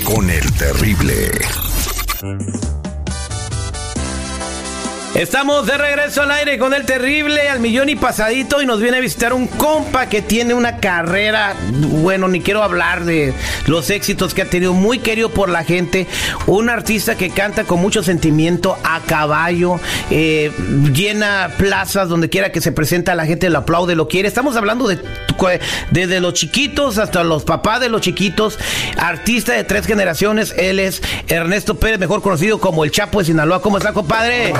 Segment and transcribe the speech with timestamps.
[0.00, 1.30] Con el terrible.
[5.14, 8.96] Estamos de regreso al aire con el terrible al millón y pasadito y nos viene
[8.96, 13.34] a visitar un compa que tiene una carrera, bueno, ni quiero hablar de
[13.66, 16.06] los éxitos que ha tenido, muy querido por la gente,
[16.46, 19.78] un artista que canta con mucho sentimiento a caballo,
[20.10, 20.50] eh,
[20.94, 24.28] llena plazas donde quiera que se presenta, la gente lo aplaude, lo quiere.
[24.28, 24.98] Estamos hablando de
[25.90, 28.58] desde los chiquitos hasta los papás de los chiquitos,
[28.96, 33.60] artista de tres generaciones, él es Ernesto Pérez, mejor conocido como el Chapo de Sinaloa.
[33.60, 34.52] ¿Cómo está, compadre?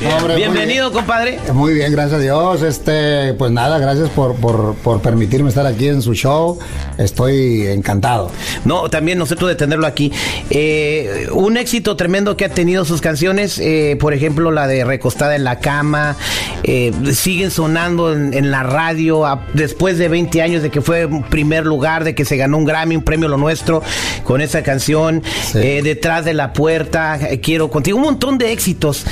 [0.00, 1.38] Bienvenido, compadre.
[1.52, 2.62] Muy bien, gracias a Dios.
[2.62, 6.58] Este, pues nada, gracias por, por, permitirme estar aquí en su show.
[6.96, 8.30] Estoy encantado.
[8.64, 10.10] No, también nosotros de tenerlo aquí.
[10.48, 15.36] Eh, un éxito tremendo que ha tenido sus canciones, eh, por ejemplo, la de Recostada
[15.36, 16.16] en la cama,
[16.62, 22.04] eh, siguen sonando en, la radio después de 20 años de que fue primer lugar,
[22.04, 23.82] de que se ganó un Grammy, un premio lo nuestro
[24.24, 25.22] con esa canción.
[25.52, 29.04] detrás de la puerta, quiero contigo, un montón de éxitos.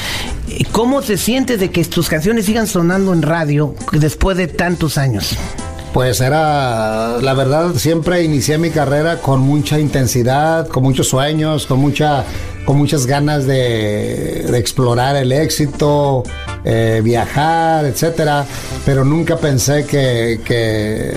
[0.73, 5.37] ¿Cómo se siente de que tus canciones sigan sonando en radio después de tantos años?
[5.93, 11.81] Pues era, la verdad, siempre inicié mi carrera con mucha intensidad, con muchos sueños, con
[11.81, 12.25] mucha,
[12.65, 16.23] con muchas ganas de, explorar el éxito,
[16.65, 18.45] eh, viajar, etcétera.
[18.85, 21.15] Pero nunca pensé que, que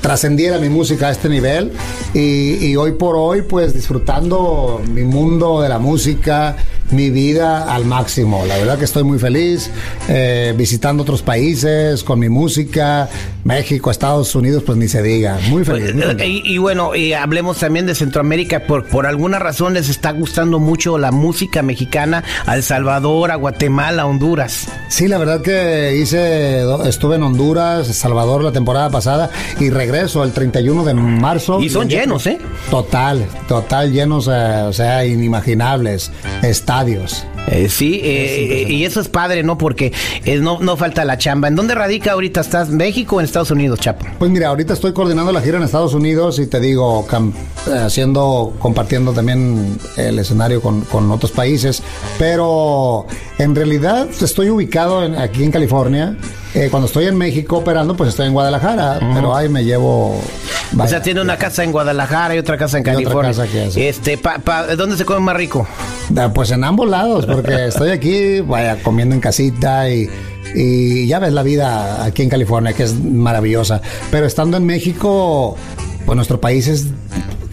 [0.00, 1.72] trascendiera mi música a este nivel.
[2.14, 6.56] Y, y hoy por hoy, pues disfrutando mi mundo de la música
[6.90, 8.44] mi vida al máximo.
[8.46, 9.70] La verdad que estoy muy feliz
[10.08, 13.08] eh, visitando otros países con mi música,
[13.48, 15.38] México, Estados Unidos, pues ni se diga.
[15.48, 15.94] Muy feliz.
[16.24, 18.60] Y, bueno, y hablemos también de Centroamérica.
[18.66, 23.34] Por, por alguna razón les está gustando mucho la música mexicana a El Salvador, a
[23.36, 24.68] Guatemala, a Honduras.
[24.88, 30.32] Sí, la verdad que hice, estuve en Honduras, Salvador la temporada pasada y regreso el
[30.32, 31.60] 31 de marzo.
[31.60, 32.38] Y son llenos, ¿eh?
[32.70, 36.12] Total, total llenos, eh, o sea, inimaginables.
[36.42, 37.26] Está Adiós.
[37.50, 39.56] Eh, sí, eh, y eso es padre, ¿no?
[39.56, 39.92] Porque
[40.24, 41.48] eh, no, no falta la chamba.
[41.48, 42.40] ¿En dónde radica ahorita?
[42.40, 44.04] ¿Estás en México o en Estados Unidos, Chapo?
[44.18, 47.06] Pues mira, ahorita estoy coordinando la gira en Estados Unidos y te digo,
[47.66, 51.82] haciendo, compartiendo también el escenario con, otros países,
[52.18, 53.06] pero
[53.38, 56.16] en realidad estoy ubicado aquí en California.
[56.70, 60.20] cuando estoy en México operando, pues estoy en Guadalajara, pero ahí me llevo.
[60.76, 63.30] O sea, tiene una casa en Guadalajara y otra casa en California.
[63.30, 64.18] Otra casa este,
[64.76, 65.66] ¿Dónde se come más rico?
[66.34, 70.08] Pues en ambos lados, porque estoy aquí, vaya, comiendo en casita y,
[70.54, 73.80] y ya ves la vida aquí en California, que es maravillosa.
[74.10, 75.56] Pero estando en México,
[76.06, 76.86] pues nuestro país es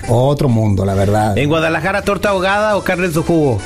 [0.07, 1.37] otro mundo, la verdad.
[1.37, 3.59] ¿En Guadalajara torta ahogada o carne de jugo?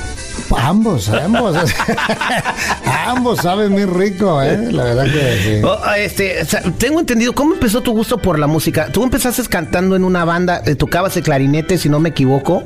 [0.58, 1.56] Ambos, ambos.
[3.06, 4.72] ambos saben muy rico, ¿eh?
[4.72, 5.62] La verdad que sí.
[5.64, 6.44] Oh, este,
[6.78, 8.88] tengo entendido, ¿cómo empezó tu gusto por la música?
[8.92, 12.62] Tú empezaste cantando en una banda, eh, tocabas el clarinete, si no me equivoco.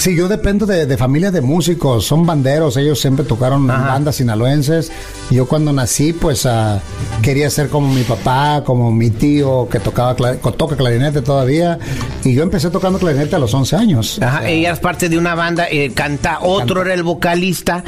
[0.00, 4.90] Sí, yo dependo de, de familias de músicos, son banderos, ellos siempre tocaron bandas sinaloenses.
[5.30, 6.80] Yo cuando nací, pues uh,
[7.20, 11.78] quería ser como mi papá, como mi tío que tocaba toca clarinete todavía.
[12.24, 14.18] Y yo empecé tocando clarinete a los 11 años.
[14.22, 17.84] Ajá, ella es parte de una banda, eh, canta, otro era el vocalista,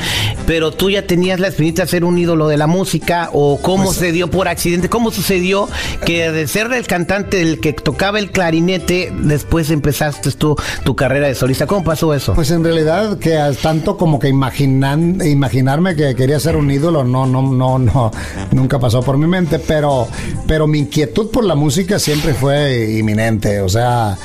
[0.46, 3.84] pero tú ya tenías la experiencia de ser un ídolo de la música o cómo
[3.84, 5.66] pues, se dio por accidente, cómo sucedió
[6.04, 11.28] que de ser el cantante, el que tocaba el clarinete, después empezaste tu, tu carrera
[11.28, 11.66] de solista.
[11.66, 12.01] ¿Cómo pasó?
[12.12, 12.34] Eso?
[12.34, 17.42] Pues en realidad que tanto como que imaginarme que quería ser un ídolo, no, no,
[17.42, 18.10] no, no,
[18.50, 20.08] nunca pasó por mi mente, pero,
[20.46, 24.16] pero mi inquietud por la música siempre fue inminente, o sea,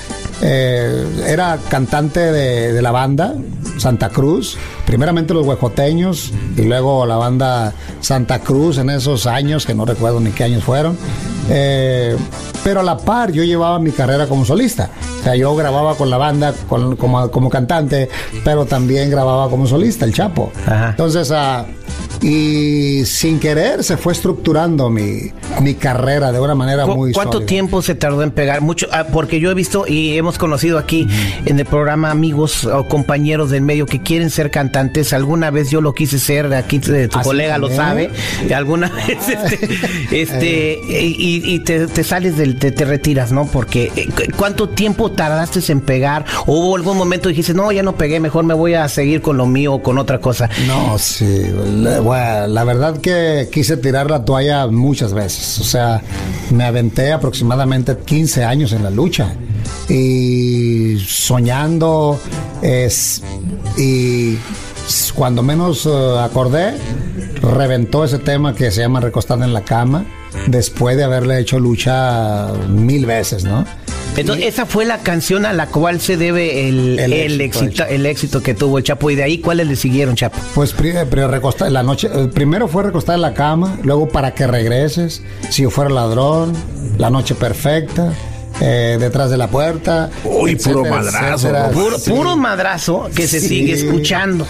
[0.42, 3.36] eh, era cantante de, la banda
[3.78, 9.74] Santa Cruz, primeramente los huejoteños y luego la banda Santa Cruz en esos años, que
[9.74, 10.98] no recuerdo ni qué años fueron.
[11.50, 12.16] Eh,
[12.64, 14.90] pero a la par yo llevaba mi carrera como solista.
[15.20, 16.98] O sea, yo grababa con la banda como,
[17.30, 18.10] como cantante,
[18.44, 20.52] pero también grababa como solista, el Chapo.
[20.90, 21.66] Entonces, uh,
[22.22, 25.32] y sin querer se fue estructurando mi,
[25.62, 27.48] mi carrera de una manera ¿Cu- muy ¿Cuánto sólida.
[27.48, 28.62] tiempo se tardó en pegar?
[28.62, 31.08] Mucho, ah, porque yo he visto y hemos conocido aquí
[31.46, 35.14] en el programa amigos o compañeros del medio que quieren ser cantantes.
[35.14, 38.08] Alguna vez yo lo quise ser, aquí eh, tu ¿Ah, colega lo sabe.
[38.08, 38.50] también?
[38.50, 39.70] y Alguna vez este,
[40.22, 43.46] este, y, y te, te sales del, te, te retiras, ¿no?
[43.48, 46.26] Porque eh, cu- ¿cuánto tiempo tardaste en pegar?
[46.46, 49.22] ¿O hubo algún momento que dijiste, no, ya no pegué, mejor me voy a seguir
[49.22, 50.50] con lo mío o con otra cosa?
[50.68, 51.26] No, sí.
[52.08, 55.60] Bueno, la verdad que quise tirar la toalla muchas veces.
[55.60, 56.02] O sea,
[56.52, 59.34] me aventé aproximadamente 15 años en la lucha.
[59.90, 62.18] Y soñando,
[62.62, 63.22] es,
[63.78, 64.38] y
[65.16, 66.76] cuando menos eh, acordé,
[67.42, 70.06] reventó ese tema que se llama recostada en la cama,
[70.48, 73.66] después de haberle hecho lucha mil veces, ¿no?
[74.18, 77.84] Entonces, esa fue la canción a la cual se debe el, El el éxito, éxito,
[77.90, 79.10] el éxito que tuvo el Chapo.
[79.12, 80.38] Y de ahí, ¿cuáles le siguieron, Chapo?
[80.56, 84.48] Pues pri- recostar la noche, eh, primero fue recostar en la cama, luego para que
[84.48, 86.54] regreses, si yo fuera ladrón,
[86.98, 88.12] la noche perfecta,
[88.62, 90.10] eh, detrás de la puerta.
[90.24, 91.50] Uy, puro madrazo.
[91.74, 92.10] Puro, Sí.
[92.12, 93.48] puro madrazo que se Sí.
[93.50, 94.46] sigue escuchando.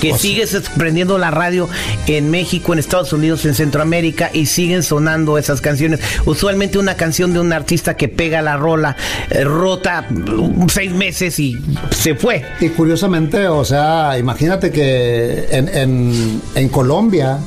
[0.00, 1.68] Que O sea- sigues prendiendo la radio
[2.06, 6.00] en México, en Estados Unidos, en Centroamérica y siguen sonando esas canciones.
[6.26, 8.94] Usualmente una canción de un artista que pega la rola,
[9.30, 11.58] eh, rota mm, seis meses y
[11.96, 12.44] se fue.
[12.60, 17.38] Y curiosamente, o sea, imagínate que en, en- en Colombia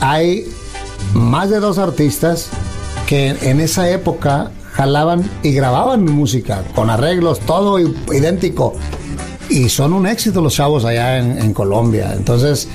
[0.00, 0.46] hay
[1.12, 2.48] más de dos artistas
[3.06, 8.74] que en, en esa época jalaban y grababan música con arreglos, todo idéntico.
[9.48, 12.12] Y son un éxito los chavos allá en, Colombia.
[12.16, 12.68] Entonces,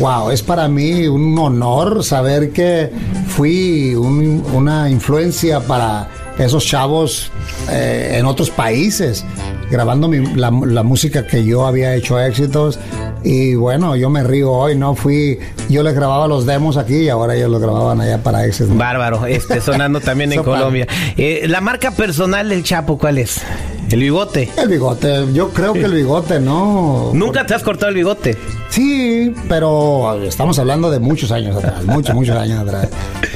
[0.00, 2.90] wow, es para mí un honor saber que
[3.28, 6.08] fui un- una influencia para
[6.38, 7.30] esos chavos
[7.70, 9.24] eh, en otros países,
[9.70, 12.78] grabando mi- la, la música que yo había hecho éxitos.
[13.24, 14.94] Y bueno, yo me río hoy, ¿no?
[14.94, 15.38] Fui,
[15.70, 18.76] yo les grababa los demos aquí y ahora ellos los grababan allá para éxitos.
[18.76, 20.86] Bárbaro, este, sonando también en Colombia.
[21.16, 23.40] Eh, la marca personal del Chapo, ¿cuál es?
[23.90, 24.50] El bigote.
[24.56, 27.10] El bigote, yo creo que el bigote, ¿no?
[27.14, 28.36] Nunca te has cortado el bigote.
[28.70, 32.88] Sí, pero estamos hablando de muchos años atrás, muchos, muchos años atrás.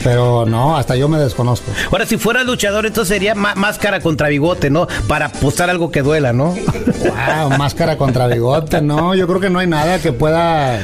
[0.02, 1.70] Pero no, hasta yo me desconozco.
[1.92, 4.88] Ahora, si fuera luchador, entonces sería má- máscara contra bigote, ¿no?
[5.06, 6.54] Para apostar algo que duela, ¿no?
[6.56, 10.80] Wow, máscara contra bigote, no, yo creo que no hay nada que pueda.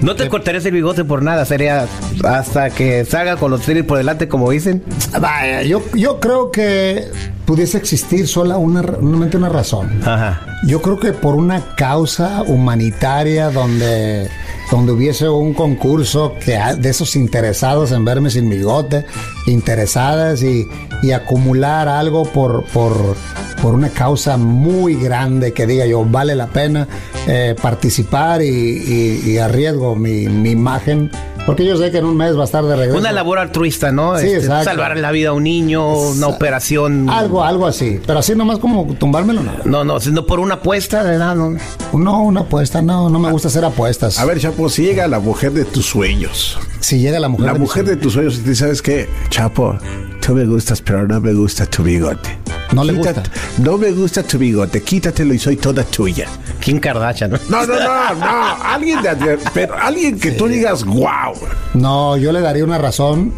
[0.00, 1.86] No te cortarías el bigote por nada, sería
[2.24, 4.82] hasta que salga con los trillos por delante, como dicen.
[5.20, 7.04] Vaya, yo, yo creo que
[7.44, 10.00] pudiese existir sola una, únicamente una razón.
[10.02, 10.40] Ajá.
[10.66, 14.28] Yo creo que por una causa humanitaria donde,
[14.70, 19.04] donde hubiese un concurso que ha- de esos interesados en verme sin bigote,
[19.46, 20.66] interesadas y,
[21.02, 23.16] y acumular algo por, por,
[23.64, 26.86] por una causa muy grande que diga yo vale la pena
[27.26, 31.10] eh, participar y, y- y arriesgo mi, mi imagen,
[31.46, 32.98] porque yo sé que en un mes va a estar de regreso.
[32.98, 34.18] Una labor altruista, ¿no?
[34.18, 34.64] Sí, Este, exacto.
[34.66, 37.08] salvar la vida a un niño, una operación.
[37.08, 39.52] Algo, algo así, pero así nomás como tumbármelo, no.
[39.64, 41.34] No, no, sino por una apuesta, ¿verdad?
[41.34, 41.56] No.
[41.98, 44.18] No, una apuesta, no, no me gusta hacer apuestas.
[44.18, 46.58] A ver, Chapo, si llega la mujer de tus sueños.
[46.80, 47.46] si llega la mujer.
[47.46, 49.08] La de mujer de tus sueños y te ¿sabes qué?
[49.30, 49.74] Chapo,
[50.20, 52.43] tú me gustas, pero no me gusta tu bigote.
[52.72, 53.22] No le gusta.
[53.58, 56.26] No me gusta tu bigote, quítatelo y soy toda tuya.
[56.60, 57.38] Kim Kardashian, ¿no?
[57.48, 58.64] No, no, no, no.
[58.64, 61.34] Alguien de pero alguien que tú digas, wow.
[61.74, 63.32] No, yo le daría una razón,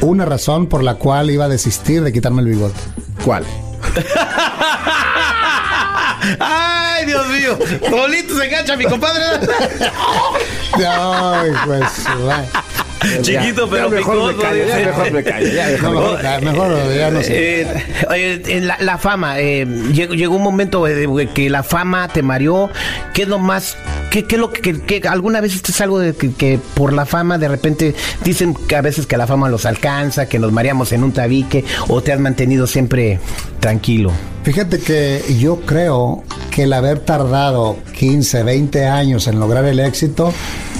[0.00, 2.80] una razón por la cual iba a desistir de quitarme el bigote.
[3.24, 3.44] ¿Cuál?
[6.40, 7.58] ¡Ay, Dios mío!
[7.88, 9.22] Solito se engancha mi compadre.
[10.74, 11.84] Ay, pues,
[13.22, 16.22] Chiquito, Ya pero mejor me picoso, callo, ya mejor me callo, ya mejor me mejor,
[16.22, 17.66] ya, mejor, ya no sé.
[18.14, 22.70] Eh, la, la fama, eh, llegó, un momento eh, que la fama te mareó.
[23.14, 23.76] ¿Qué es lo más?
[24.10, 26.58] ¿Qué, qué es lo que, que- que alguna vez esto es algo de que, que
[26.74, 30.38] por la fama de repente dicen que a veces que la fama los alcanza, que
[30.38, 33.20] nos mareamos en un tabique o te has mantenido siempre
[33.60, 34.10] tranquilo?
[34.44, 40.32] Fíjate que yo creo que el haber tardado 15, 20 años en lograr el éxito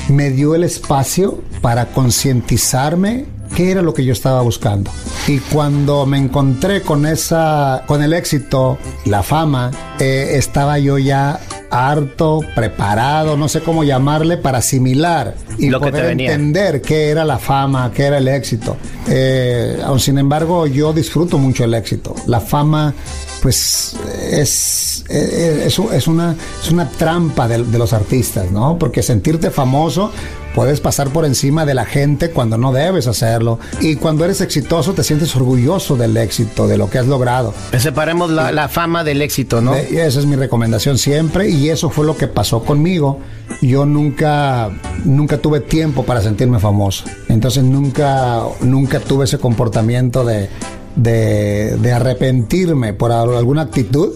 [0.08, 4.90] me dio el espacio para concientizarme qué era lo que yo estaba buscando.
[5.26, 11.40] Y cuando me encontré con esa, con el éxito, la fama, eh, estaba yo ya
[11.70, 17.38] harto, preparado, no sé cómo llamarle, para asimilar y Lo poder entender qué era la
[17.38, 18.76] fama, qué era el éxito.
[19.08, 22.14] Eh, aun sin embargo, yo disfruto mucho el éxito.
[22.26, 22.94] La fama
[23.42, 23.94] pues
[24.30, 25.78] es, es,
[26.08, 28.78] una, es una trampa de, de los artistas, ¿no?
[28.78, 30.10] Porque sentirte famoso
[30.54, 33.60] puedes pasar por encima de la gente cuando no debes hacerlo.
[33.80, 37.54] Y cuando eres exitoso te sientes orgulloso del éxito, de lo que has logrado.
[37.78, 39.76] Separemos la, la fama del éxito, ¿no?
[39.76, 43.20] Eh, esa es mi recomendación siempre y eso fue lo que pasó conmigo.
[43.62, 44.70] Yo nunca,
[45.04, 47.04] nunca tuve tiempo para sentirme famoso.
[47.28, 50.48] Entonces nunca, nunca tuve ese comportamiento de,
[50.96, 54.12] de, de arrepentirme por al- alguna actitud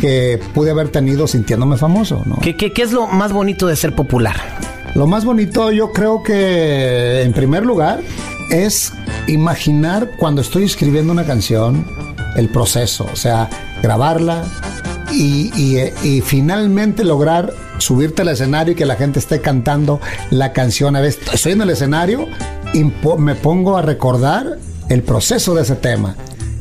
[0.00, 2.22] que pude haber tenido sintiéndome famoso.
[2.24, 2.36] ¿no?
[2.40, 4.36] ¿Qué, qué, qué es lo más bonito de ser popular?
[4.94, 8.00] Lo más bonito yo creo que en primer lugar
[8.50, 8.92] es
[9.28, 11.86] imaginar cuando estoy escribiendo una canción
[12.36, 13.48] el proceso, o sea,
[13.82, 14.44] grabarla
[15.12, 20.52] y, y- y finalmente lograr subirte al escenario y que la gente esté cantando la
[20.52, 20.96] canción.
[20.96, 22.26] A veces estoy en el escenario
[22.74, 22.84] y
[23.18, 24.58] me pongo a recordar
[24.90, 26.16] el proceso de ese tema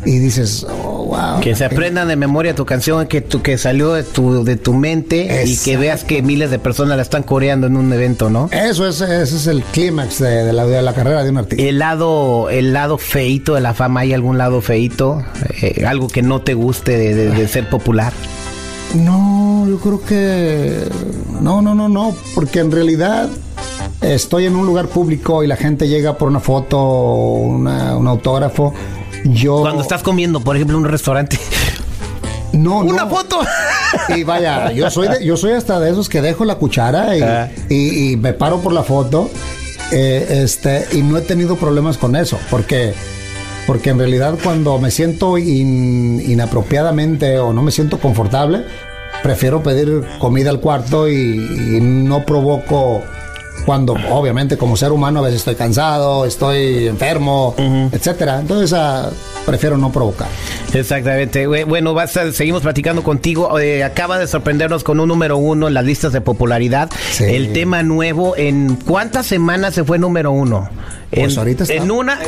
[0.06, 1.42] y dices, oh, wow.
[1.42, 4.74] Que se aprendan de memoria tu canción, que tu, que salió de tu, de tu
[4.74, 8.48] mente y que veas que miles de personas la están coreando en un evento, ¿no?
[8.54, 11.62] Eso es, ese es el clímax de, de la, de la carrera de un artista.
[11.62, 15.22] El lado, el lado feito de la fama, ¿hay algún lado feito?
[15.62, 18.14] Eh, algo que no te guste de, de- de ser popular.
[18.96, 20.80] No, yo creo que
[21.42, 23.30] no, no, no, no, porque en realidad
[24.02, 28.74] estoy en un lugar público y la gente llega por una foto, una- un autógrafo.
[29.26, 31.38] Yo Cuando estás comiendo, por ejemplo, en un restaurante.
[32.54, 33.10] no, ¡Una no.
[33.10, 33.40] foto!
[34.16, 37.22] Y vaya, yo soy de- yo soy hasta de esos que dejo la cuchara y,
[37.22, 37.50] Ah.
[37.70, 39.30] y- y me paro por la foto.
[39.92, 42.94] eh, este y no he tenido problemas con eso, porque
[43.66, 48.66] porque en realidad cuando me siento in- inapropiadamente o no me siento confortable,
[49.24, 53.02] prefiero pedir comida al cuarto y, y no provoco
[53.66, 57.56] cuando obviamente como ser humano a veces estoy cansado, estoy enfermo,
[57.92, 58.40] etcétera.
[58.40, 59.10] Entonces ah,
[59.46, 60.28] prefiero no provocar.
[60.74, 61.48] Exactamente.
[61.48, 63.60] Bue- Bueno, vas a- seguimos platicando contigo.
[63.60, 66.90] Eh, acaba de sorprendernos con un número uno en las listas de popularidad.
[67.12, 67.24] Sí.
[67.26, 70.70] El tema nuevo, ¿en cuántas semanas se fue número uno?
[71.12, 72.20] Pues en, ahorita está- en una,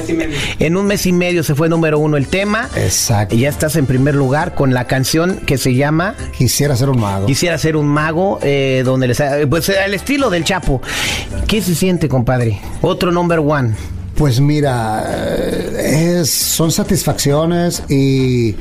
[0.58, 2.68] en un mes y medio se fue número uno el tema.
[2.76, 3.36] Exacto.
[3.36, 7.00] Y ya estás en primer lugar con la canción que se llama Quisiera ser un
[7.00, 7.28] mago.
[7.28, 10.82] Quisiera ser un mago, eh, donde les pues al estilo del Chapo.
[11.48, 12.60] ¿Qué se siente, compadre?
[12.82, 13.72] Otro number one.
[14.16, 18.56] Pues mira, eh, es, son satisfacciones y,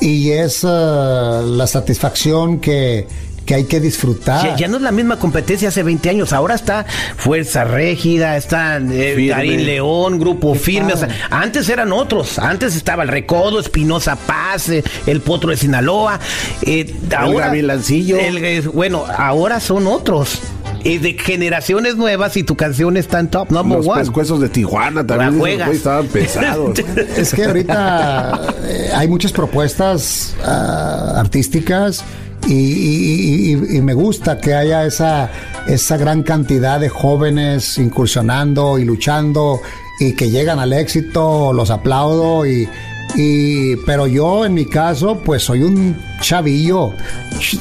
[0.00, 3.06] y es eh, la satisfacción que,
[3.44, 4.42] que hay que disfrutar.
[4.46, 6.32] Ya, ya no es la misma competencia hace 20 años.
[6.32, 9.26] Ahora está Fuerza Régida, está eh.
[9.28, 10.94] Karim León, Grupo Firme.
[10.94, 12.38] O sea, antes eran otros.
[12.38, 16.20] Antes estaba el Recodo, Espinosa Paz, eh, el Potro de Sinaloa.
[16.62, 18.18] eh, ahora, Gavilancillo.
[18.18, 20.40] el, eh, bueno, ahora son otros.
[20.84, 24.00] Y de generaciones nuevas y tu canción está en top number Los one.
[24.00, 25.38] pescuezos de Tijuana también.
[25.38, 25.70] juegas.
[25.70, 26.78] estaban pesados.
[27.16, 32.02] Es que ahorita eh, hay muchas propuestas ah, artísticas
[32.48, 35.30] y, y- y- y me gusta que haya esa,
[35.68, 39.60] esa gran cantidad de jóvenes incursionando y luchando
[40.00, 42.68] y que llegan al éxito, los aplaudo y,
[43.16, 46.90] y- pero yo en mi caso pues soy un chavillo,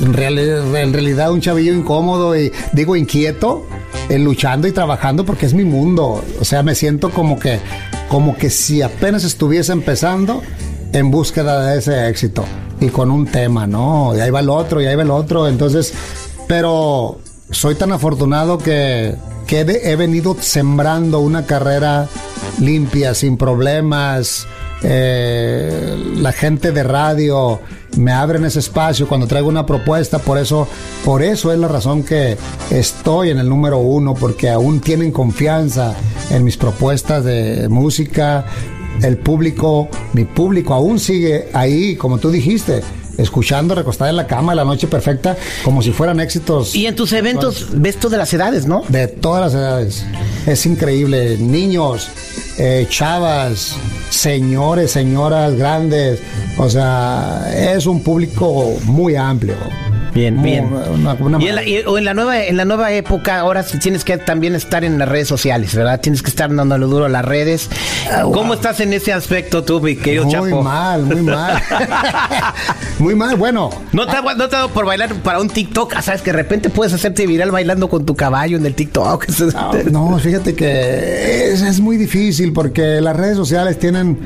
[0.01, 3.65] en, real- en realidad un chavillo incómodo y digo inquieto,
[4.09, 7.59] eh, luchando y trabajando porque es mi mundo, o sea me siento como que
[8.09, 10.41] como que si apenas estuviese empezando
[10.91, 12.43] en búsqueda de ese éxito.
[12.81, 14.13] Y con un tema, ¿no?
[14.17, 15.93] Y ahí va el otro, y ahí va el otro, entonces,
[16.47, 17.19] pero
[17.51, 19.15] soy tan afortunado que,
[19.51, 22.07] que he, venido sembrando una carrera
[22.61, 24.47] limpia, sin problemas.
[24.81, 27.59] eh, la gente de radio
[27.97, 30.69] me abre en ese espacio cuando traigo una propuesta, por eso,
[31.03, 32.37] por eso es la razón que
[32.69, 35.95] estoy en el número uno, porque aún tienen confianza
[36.29, 38.45] en mis propuestas de música,
[39.01, 42.83] el público, mi público aún sigue ahí, como tú dijiste,
[43.21, 47.13] escuchando recostada en la cama la noche perfecta, como si fueran éxitos Y en tus
[47.13, 48.83] eventos ves todas las edades, ¿no?
[48.87, 50.05] de todas las edades.
[50.45, 52.09] Es increíble, niños,
[52.57, 53.75] eh, chavas,
[54.09, 56.19] señores, señoras grandes,
[56.57, 59.55] o sea, es un público muy amplio.
[60.13, 60.65] Bien, Muy- bien.
[60.93, 64.03] una- una y en la, y- en la nueva en la nueva época ahora tienes
[64.03, 65.99] que también estar en las redes sociales, ¿verdad?
[66.01, 67.69] Tienes que estar dándole duro a las redes.
[68.33, 70.61] ¿Cómo estás en ese aspecto tú, mi querido muy Chapo?
[70.63, 71.61] mal, muy mal.
[72.99, 73.69] muy mal, bueno.
[73.93, 75.93] ¿No te, ha, no te ha dado por bailar para un TikTok?
[75.95, 79.25] Ah, ¿Sabes que de repente puedes hacerte viral bailando con tu caballo en el TikTok?
[79.91, 84.17] No, fíjate que es, es muy difícil porque las redes sociales tienen,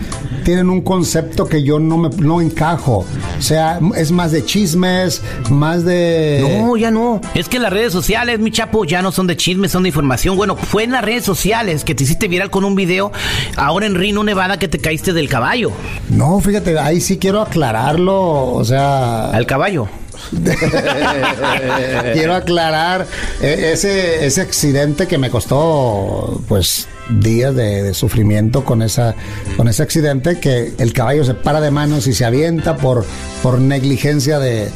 [0.44, 3.06] tienen un concepto que yo no me no encajo.
[3.38, 6.60] O sea, es más de chismes, más más de...
[6.62, 7.22] No, ya no.
[7.34, 10.38] Es que las redes sociales, mi chapo, ya no son de chismes, son de información.
[10.38, 13.12] Bueno, fue en las redes sociales que te hiciste viral con un video
[13.58, 15.72] ahora en Reno, Nevada, que te caíste del caballo.
[16.10, 19.32] No, fíjate, ahí sí quiero aclararlo, o sea...
[19.32, 19.88] Al caballo.
[22.14, 23.06] quiero aclarar
[23.42, 29.16] eh, ese, ese accidente que me costó, pues, días de, sufrimiento con esa
[29.58, 33.06] con ese accidente que el caballo se para de manos y se avienta por
[33.44, 34.70] por negligencia de,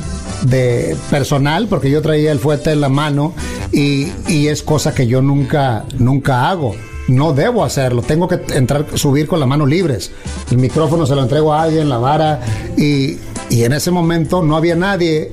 [0.43, 3.33] de personal porque yo traía el fuete en la mano
[3.71, 6.75] y, y es cosa que yo nunca nunca hago
[7.09, 10.11] no debo hacerlo, tengo que entrar, subir con las manos libres.
[10.51, 12.39] El micrófono se lo entrego a alguien, la vara,
[12.77, 13.17] y,
[13.49, 15.31] y en ese momento no había nadie.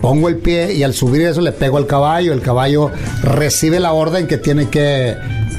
[0.00, 2.34] Pongo el pie y al subir eso le pego al caballo.
[2.34, 2.90] El caballo
[3.22, 5.16] recibe la orden que tiene que,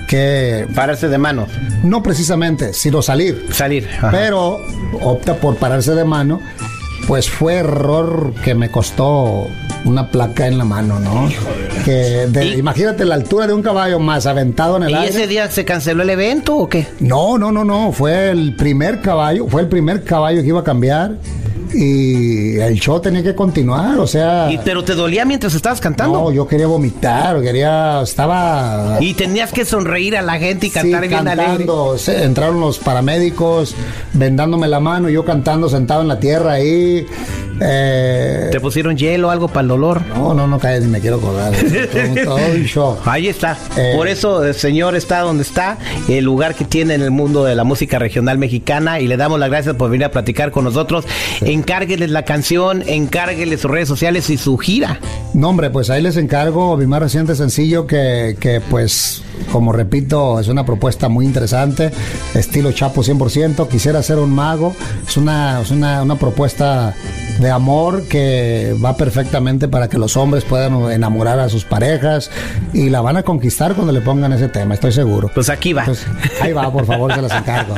[0.08, 1.50] que Pararse de manos.
[1.84, 3.48] no precisamente, sino salir.
[3.52, 3.88] Salir.
[3.98, 4.12] Ajá.
[4.12, 4.60] Pero
[5.02, 6.40] opta por pararse de mano.
[7.08, 9.48] Pues fue error que me costó
[9.84, 11.30] una placa en la mano, ¿no?
[11.84, 12.54] Que de- ¿Y?
[12.60, 15.10] imagínate la altura de un caballo más aventado en el ¿Y aire.
[15.10, 16.88] ese día se canceló el evento o qué?
[17.00, 17.92] No, no, no, no.
[17.92, 21.18] Fue el primer caballo, fue el primer caballo que iba a cambiar
[21.78, 24.00] y el show tenía que continuar.
[24.00, 26.20] O sea, ¿Y, ¿Pero te dolía mientras estabas cantando?
[26.20, 30.74] no, yo quería vomitar, quería, estaba Y tenías que sonreír a la gente y sí,
[30.76, 31.46] cantar bien alegre.
[31.46, 31.98] cantando.
[31.98, 33.76] Se- entraron los paramédicos
[34.14, 37.06] vendándome la mano, yo cantando sentado en la tierra ahí.
[37.62, 40.02] Eh, ¿Te pusieron hielo o algo para el dolor?
[40.08, 41.54] no, no, no caes ni me quiero acordar.
[41.56, 42.98] Todo, todo un show.
[43.06, 43.58] Ahí está.
[43.78, 43.94] Eh.
[43.96, 47.56] Por eso el señor está donde está, el lugar que tiene en el mundo de
[47.56, 51.06] la música regional mexicana y le damos las gracias por venir a platicar con nosotros.
[51.42, 55.00] Encárgueles la canción, encárgueles sus redes sociales y su gira.
[55.34, 59.22] No, hombre, pues ahí les encargo mi más reciente sencillo que, que, pues,
[59.52, 61.92] como repito, es una propuesta muy interesante,
[62.34, 64.74] estilo Chapo 100%, quisiera ser un mago,
[65.08, 66.94] es una, es una, una propuesta
[67.40, 72.32] de amor que va perfectamente para que los hombres puedan enamorar a sus parejas
[72.74, 75.30] y la van a conquistar cuando le pongan ese tema, estoy seguro.
[75.34, 75.86] Pues aquí va.
[75.86, 76.06] Pues,
[76.42, 77.76] ahí va, por favor, se las encargo.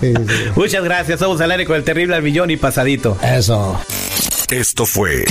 [0.00, 0.34] Sí, sí, sí.
[0.56, 1.20] Muchas gracias.
[1.20, 3.16] Somos al aire con el terrible al millón y pasadito.
[3.22, 3.80] Eso.
[4.50, 5.24] Esto fue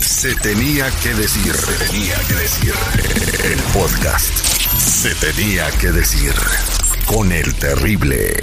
[0.00, 1.54] Se tenía que decir.
[1.54, 2.74] Se tenía que decir.
[3.44, 4.34] El podcast.
[4.78, 6.34] Se tenía que decir.
[7.06, 8.34] Con el terrible.